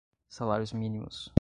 salários-mínimos 0.29 1.29